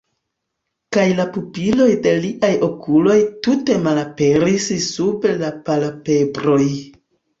[0.95, 3.17] Kaj la pupiloj de liaj okuloj
[3.49, 6.61] tute malaperis sub la palpebroj.